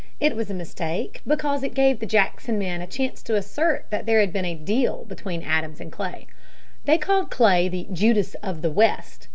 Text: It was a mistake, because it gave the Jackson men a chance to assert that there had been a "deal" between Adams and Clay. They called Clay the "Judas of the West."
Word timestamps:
It 0.19 0.35
was 0.35 0.49
a 0.49 0.55
mistake, 0.55 1.21
because 1.27 1.61
it 1.61 1.75
gave 1.75 1.99
the 1.99 2.07
Jackson 2.07 2.57
men 2.57 2.81
a 2.81 2.87
chance 2.87 3.21
to 3.21 3.35
assert 3.35 3.85
that 3.91 4.07
there 4.07 4.19
had 4.19 4.33
been 4.33 4.45
a 4.45 4.55
"deal" 4.55 5.05
between 5.05 5.43
Adams 5.43 5.79
and 5.79 5.91
Clay. 5.91 6.25
They 6.85 6.97
called 6.97 7.29
Clay 7.29 7.67
the 7.69 7.85
"Judas 7.93 8.33
of 8.41 8.63
the 8.63 8.71
West." 8.71 9.27